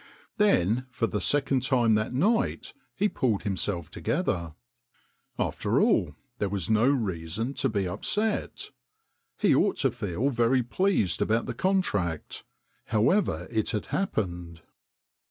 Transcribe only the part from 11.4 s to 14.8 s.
the contract, however it had happened.